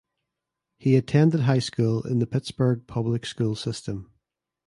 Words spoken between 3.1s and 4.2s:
School system.